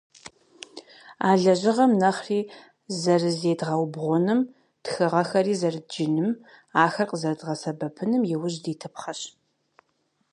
А 1.27 1.29
лэжьыгъэм 1.41 1.91
нэхъри 2.01 2.39
зэрызедгъэубгъуным, 2.99 4.39
тхыгъэхэри 4.83 5.53
зэрыдджыным, 5.61 6.29
ахэр 6.85 7.07
къызэрыдгъэсэбэпыным 7.09 8.23
иужь 8.33 8.57
дитыпхъэщ. 8.63 9.21